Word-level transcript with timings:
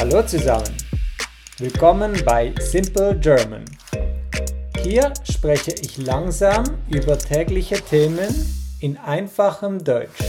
Hallo 0.00 0.22
zusammen. 0.22 0.74
Willkommen 1.58 2.14
bei 2.24 2.54
Simple 2.58 3.18
German. 3.20 3.66
Hier 4.82 5.12
spreche 5.30 5.72
ich 5.72 5.98
langsam 5.98 6.64
über 6.88 7.18
tägliche 7.18 7.74
Themen 7.74 8.34
in 8.80 8.96
einfachem 8.96 9.84
Deutsch. 9.84 10.24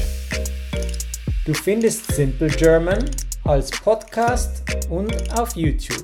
Du 1.45 1.53
findest 1.53 2.13
Simple 2.13 2.49
German 2.49 3.09
als 3.45 3.71
Podcast 3.71 4.61
und 4.89 5.39
auf 5.39 5.55
YouTube. 5.55 6.03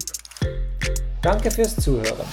Danke 1.21 1.51
fürs 1.51 1.75
Zuhören. 1.75 2.25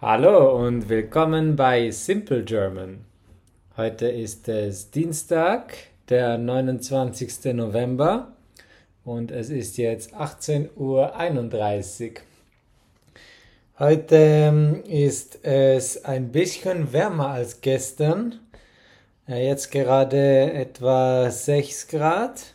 Hallo 0.00 0.66
und 0.66 0.88
willkommen 0.88 1.54
bei 1.54 1.90
Simple 1.90 2.44
German. 2.44 3.04
Heute 3.76 4.08
ist 4.08 4.48
es 4.48 4.90
Dienstag, 4.90 5.74
der 6.08 6.38
29. 6.38 7.52
November 7.52 8.37
und 9.08 9.30
es 9.30 9.48
ist 9.48 9.78
jetzt 9.78 10.14
18.31 10.14 12.10
Uhr. 12.10 12.22
Heute 13.78 14.16
ähm, 14.16 14.82
ist 14.84 15.44
es 15.44 16.04
ein 16.04 16.30
bisschen 16.30 16.92
wärmer 16.92 17.30
als 17.30 17.60
gestern. 17.62 18.38
Jetzt 19.26 19.70
gerade 19.70 20.52
etwa 20.52 21.30
6 21.30 21.88
Grad 21.88 22.54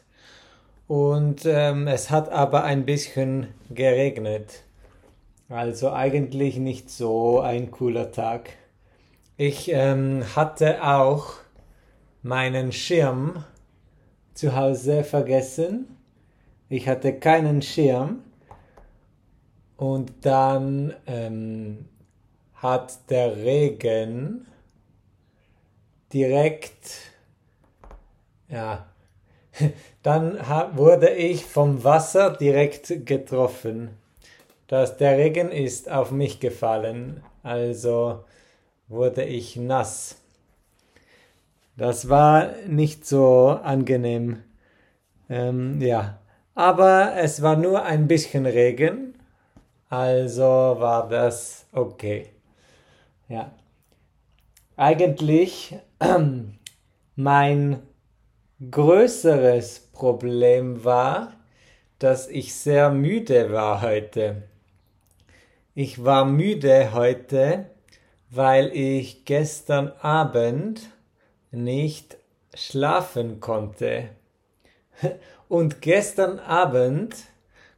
und 0.88 1.46
ähm, 1.46 1.88
es 1.88 2.10
hat 2.12 2.30
aber 2.30 2.64
ein 2.64 2.86
bisschen 2.86 3.48
geregnet. 3.70 4.64
Also 5.50 5.92
eigentlich 5.92 6.58
nicht 6.58 6.90
so 6.90 7.40
ein 7.40 7.72
cooler 7.72 8.12
Tag. 8.12 8.50
Ich 9.38 9.72
ähm, 9.72 10.24
hatte 10.36 10.84
auch 10.84 11.34
meinen 12.22 12.72
Schirm 12.72 13.44
zu 14.34 14.56
Hause 14.56 15.04
vergessen. 15.04 15.98
Ich 16.74 16.88
hatte 16.88 17.14
keinen 17.14 17.62
Schirm. 17.62 18.24
Und 19.78 20.26
dann 20.26 20.96
ähm, 21.06 21.86
hat 22.56 23.12
der 23.12 23.38
Regen 23.38 24.48
direkt, 26.12 27.12
ja, 28.50 28.88
dann 30.02 30.40
wurde 30.76 31.12
ich 31.12 31.46
vom 31.46 31.84
Wasser 31.84 32.32
direkt 32.32 33.06
getroffen. 33.06 33.92
Das, 34.66 34.98
der 34.98 35.16
Regen 35.16 35.52
ist 35.52 35.92
auf 35.92 36.10
mich 36.10 36.40
gefallen, 36.40 37.22
also 37.44 38.24
wurde 38.88 39.26
ich 39.26 39.58
nass. 39.58 40.16
Das 41.78 42.10
war 42.10 42.50
nicht 42.68 43.06
so 43.06 43.50
angenehm. 43.50 44.42
Ähm, 45.30 45.80
ja, 45.80 46.18
aber 46.56 47.14
es 47.18 47.42
war 47.42 47.56
nur 47.56 47.84
ein 47.84 48.08
bisschen 48.08 48.46
Regen, 48.46 49.16
also 49.90 50.44
war 50.44 51.08
das 51.08 51.68
okay. 51.72 52.30
Ja. 53.28 53.52
Eigentlich 54.76 55.76
mein 57.16 57.80
größeres 58.72 59.92
Problem 59.94 60.84
war, 60.84 61.34
dass 62.00 62.28
ich 62.28 62.56
sehr 62.56 62.90
müde 62.90 63.52
war 63.52 63.82
heute. 63.82 64.44
Ich 65.76 66.04
war 66.04 66.26
müde 66.26 66.94
heute, 66.94 67.70
weil 68.30 68.76
ich 68.76 69.26
gestern 69.26 69.92
Abend 70.02 70.90
nicht 71.52 72.18
schlafen 72.54 73.40
konnte. 73.40 74.10
Und 75.50 75.82
gestern 75.82 76.40
Abend 76.40 77.16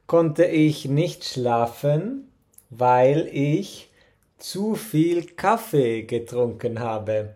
konnte 0.08 0.46
ich 0.46 0.86
nicht 0.86 1.26
schlafen, 1.26 2.32
weil 2.70 3.28
ich 3.32 3.90
zu 4.38 4.76
viel 4.76 5.26
Kaffee 5.26 6.04
getrunken 6.04 6.80
habe. 6.80 7.36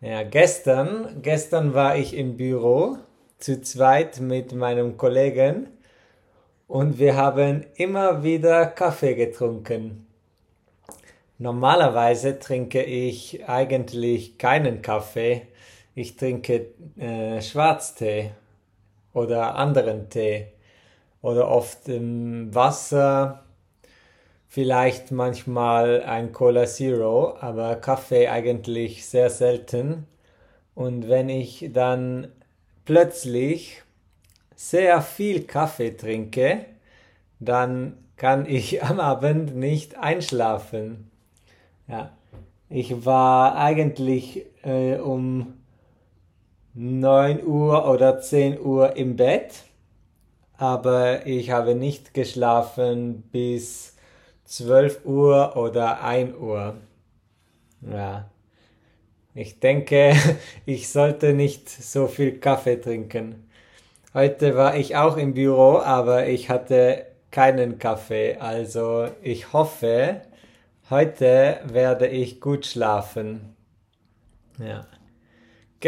Ja, 0.00 0.22
gestern, 0.22 1.22
gestern 1.22 1.74
war 1.74 1.96
ich 1.96 2.14
im 2.14 2.36
Büro 2.36 2.98
zu 3.38 3.60
zweit 3.62 4.20
mit 4.20 4.52
meinem 4.52 4.96
Kollegen 4.96 5.68
und 6.68 6.98
wir 6.98 7.16
haben 7.16 7.64
immer 7.76 8.22
wieder 8.22 8.66
Kaffee 8.66 9.14
getrunken. 9.14 10.06
Normalerweise 11.38 12.38
trinke 12.38 12.82
ich 12.82 13.48
eigentlich 13.48 14.38
keinen 14.38 14.80
Kaffee. 14.80 15.42
Ich 15.94 16.16
trinke 16.16 16.68
äh, 16.98 17.42
Schwarztee 17.42 18.30
oder 19.16 19.56
anderen 19.56 20.10
Tee 20.10 20.48
oder 21.22 21.48
oft 21.48 21.88
ähm, 21.88 22.54
Wasser, 22.54 23.44
vielleicht 24.46 25.10
manchmal 25.10 26.02
ein 26.02 26.32
Cola 26.32 26.66
Zero, 26.66 27.36
aber 27.40 27.76
Kaffee 27.76 28.28
eigentlich 28.28 29.06
sehr 29.06 29.30
selten. 29.30 30.06
Und 30.74 31.08
wenn 31.08 31.30
ich 31.30 31.70
dann 31.72 32.28
plötzlich 32.84 33.82
sehr 34.54 35.00
viel 35.00 35.44
Kaffee 35.44 35.96
trinke, 35.96 36.66
dann 37.40 37.96
kann 38.16 38.46
ich 38.46 38.82
am 38.84 39.00
Abend 39.00 39.56
nicht 39.56 39.96
einschlafen. 39.96 41.10
Ja, 41.88 42.10
ich 42.68 43.06
war 43.06 43.56
eigentlich 43.56 44.44
äh, 44.62 44.96
um 44.98 45.55
9 46.76 47.44
Uhr 47.44 47.88
oder 47.88 48.20
10 48.20 48.60
Uhr 48.60 48.96
im 48.96 49.16
Bett, 49.16 49.64
aber 50.56 51.26
ich 51.26 51.50
habe 51.50 51.74
nicht 51.74 52.14
geschlafen 52.14 53.22
bis 53.32 53.96
12 54.44 55.04
Uhr 55.04 55.56
oder 55.56 56.02
1 56.02 56.36
Uhr. 56.36 56.76
Ja. 57.80 58.30
Ich 59.34 59.58
denke, 59.58 60.14
ich 60.66 60.88
sollte 60.88 61.32
nicht 61.32 61.68
so 61.68 62.06
viel 62.06 62.38
Kaffee 62.38 62.80
trinken. 62.80 63.48
Heute 64.14 64.54
war 64.54 64.76
ich 64.76 64.96
auch 64.96 65.16
im 65.16 65.34
Büro, 65.34 65.78
aber 65.78 66.28
ich 66.28 66.48
hatte 66.48 67.06
keinen 67.30 67.78
Kaffee, 67.78 68.36
also 68.38 69.08
ich 69.22 69.52
hoffe, 69.52 70.22
Heute 70.88 71.58
werde 71.64 72.06
ich 72.06 72.40
gut 72.40 72.64
schlafen. 72.64 73.56
Ja. 74.56 74.86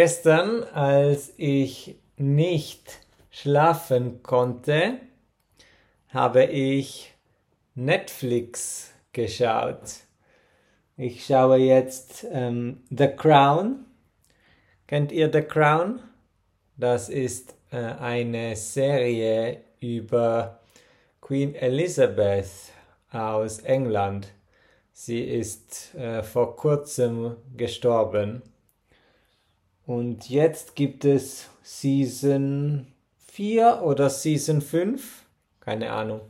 Gestern, 0.01 0.63
als 0.63 1.35
ich 1.39 1.97
nicht 2.17 3.01
schlafen 3.31 4.23
konnte, 4.23 5.01
habe 6.11 6.45
ich 6.45 7.13
Netflix 7.75 8.95
geschaut. 9.13 10.05
Ich 10.97 11.27
schaue 11.27 11.57
jetzt 11.57 12.25
ähm, 12.31 12.85
The 12.91 13.09
Crown. 13.09 13.87
Kennt 14.87 15.11
ihr 15.11 15.33
The 15.33 15.43
Crown? 15.43 15.99
Das 16.77 17.09
ist 17.09 17.57
äh, 17.73 17.79
eine 17.79 18.55
Serie 18.55 19.63
über 19.81 20.61
Queen 21.21 21.57
Elizabeth 21.57 22.71
aus 23.11 23.59
England. 23.63 24.29
Sie 24.93 25.25
ist 25.25 25.93
äh, 25.97 26.23
vor 26.23 26.55
kurzem 26.55 27.35
gestorben. 27.57 28.43
Und 29.89 30.29
jetzt 30.29 30.77
gibt 30.77 31.07
es 31.07 31.49
Season 31.63 32.89
4 33.33 33.81
oder 33.83 34.11
Season 34.11 34.61
5. 34.61 35.25
Keine 35.61 35.91
Ahnung. 35.91 36.21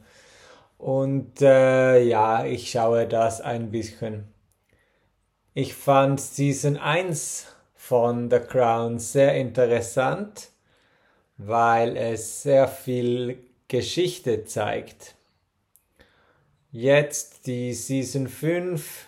Und 0.79 1.43
äh, 1.43 2.01
ja, 2.05 2.45
ich 2.45 2.71
schaue 2.71 3.09
das 3.09 3.41
ein 3.41 3.73
bisschen. 3.73 4.33
Ich 5.55 5.75
fand 5.75 6.21
Season 6.21 6.77
1 6.77 7.49
von 7.75 8.31
The 8.31 8.39
Crown 8.39 9.01
sehr 9.01 9.35
interessant, 9.35 10.51
weil 11.37 11.97
es 11.97 12.45
sehr 12.45 12.69
viel 12.69 13.41
Geschichte 13.67 14.45
zeigt. 14.45 15.17
Jetzt 16.71 17.49
die 17.49 17.75
Season 17.75 18.29
5 18.29 19.08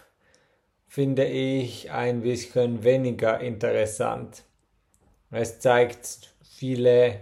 finde 0.90 1.24
ich 1.24 1.92
ein 1.92 2.22
bisschen 2.22 2.82
weniger 2.82 3.38
interessant. 3.38 4.42
Es 5.30 5.60
zeigt 5.60 6.34
viele 6.42 7.20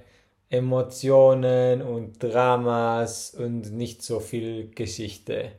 Emotionen 0.49 1.82
und 1.82 2.23
Dramas 2.23 3.35
und 3.35 3.70
nicht 3.75 4.03
so 4.03 4.20
viel 4.20 4.70
Geschichte. 4.70 5.53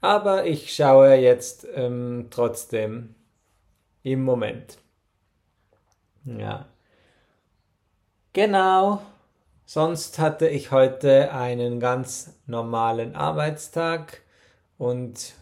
Aber 0.00 0.44
ich 0.44 0.74
schaue 0.74 1.14
jetzt 1.14 1.68
ähm, 1.76 2.26
trotzdem 2.30 3.14
im 4.02 4.24
Moment. 4.24 4.78
Ja. 6.24 6.66
Genau. 8.32 9.02
Sonst 9.66 10.18
hatte 10.18 10.48
ich 10.48 10.72
heute 10.72 11.30
einen 11.30 11.78
ganz 11.78 12.34
normalen 12.48 13.14
Arbeitstag 13.14 14.22
und 14.78 15.34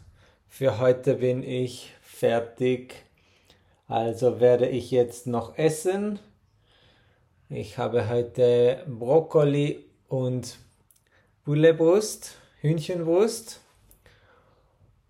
für 0.52 0.78
heute 0.78 1.14
bin 1.14 1.42
ich 1.42 1.94
fertig. 2.02 3.06
Also 3.88 4.38
werde 4.38 4.68
ich 4.68 4.90
jetzt 4.90 5.26
noch 5.26 5.56
essen. 5.56 6.18
Ich 7.48 7.78
habe 7.78 8.10
heute 8.10 8.84
Brokkoli 8.86 9.82
und 10.08 10.58
Bullebrust, 11.46 12.36
Hühnchenbrust 12.60 13.62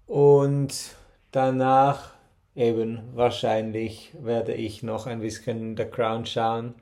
und 0.06 0.94
danach 1.32 2.12
eben 2.54 3.02
wahrscheinlich 3.12 4.12
werde 4.20 4.54
ich 4.54 4.84
noch 4.84 5.08
ein 5.08 5.18
bisschen 5.18 5.76
The 5.76 5.86
Crown 5.86 6.24
schauen 6.24 6.76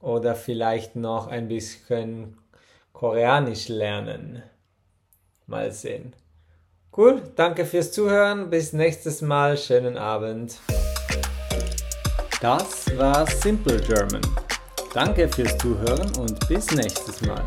oder 0.00 0.34
vielleicht 0.34 0.96
noch 0.96 1.28
ein 1.28 1.48
bisschen 1.48 2.36
Koreanisch 2.92 3.68
lernen. 3.68 4.42
Mal 5.46 5.72
sehen. 5.72 6.14
Cool, 6.96 7.22
danke 7.36 7.64
fürs 7.66 7.92
Zuhören. 7.92 8.50
Bis 8.50 8.72
nächstes 8.72 9.22
Mal. 9.22 9.56
Schönen 9.56 9.96
Abend. 9.96 10.58
Das 12.40 12.98
war 12.98 13.26
Simple 13.26 13.80
German. 13.80 14.22
Danke 14.92 15.28
fürs 15.28 15.56
Zuhören 15.58 16.10
und 16.18 16.48
bis 16.48 16.70
nächstes 16.72 17.20
Mal. 17.22 17.46